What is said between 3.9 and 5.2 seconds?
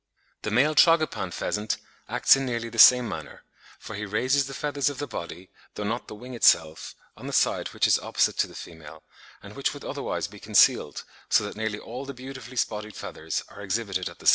he raises the feathers of the